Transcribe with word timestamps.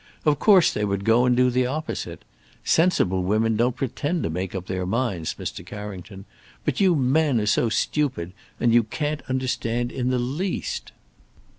of 0.25 0.39
course 0.39 0.73
they 0.73 0.83
would 0.83 1.05
go 1.05 1.25
and 1.25 1.37
do 1.37 1.51
the 1.51 1.67
opposite. 1.67 2.23
Sensible 2.63 3.21
women 3.21 3.55
don't 3.55 3.75
pretend 3.75 4.23
to 4.23 4.31
make 4.31 4.55
up 4.55 4.65
their 4.65 4.87
minds, 4.87 5.35
Mr. 5.35 5.63
Carrington. 5.63 6.25
But 6.65 6.79
you 6.79 6.95
men 6.95 7.39
are 7.39 7.45
so 7.45 7.69
stupid, 7.69 8.33
and 8.59 8.73
you 8.73 8.81
can't 8.81 9.21
understand 9.29 9.91
in 9.91 10.09
the 10.09 10.17
least." 10.17 10.91